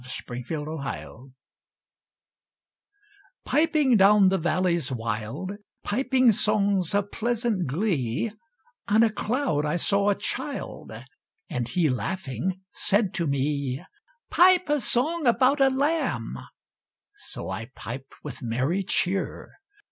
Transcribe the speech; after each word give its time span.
THE 0.03 0.09
HAPPY 0.09 0.43
PIPER 0.63 1.15
Piping 3.45 3.97
down 3.97 4.29
the 4.29 4.39
valleys 4.39 4.91
wild, 4.91 5.51
Piping 5.83 6.31
songs 6.31 6.95
of 6.95 7.11
pleasant 7.11 7.67
glee, 7.67 8.31
On 8.87 9.03
a 9.03 9.11
cloud 9.11 9.63
I 9.63 9.75
saw 9.75 10.09
a 10.09 10.15
child, 10.17 10.91
And 11.51 11.67
he 11.67 11.87
laughing 11.87 12.61
said 12.71 13.13
to 13.13 13.27
me: 13.27 13.85
"Pipe 14.31 14.69
a 14.69 14.79
song 14.81 15.27
about 15.27 15.61
a 15.61 15.69
Lamb!" 15.69 16.35
So 17.17 17.51
I 17.51 17.65
piped 17.75 18.23
with 18.23 18.41
merry 18.41 18.83
cheer. 18.83 19.51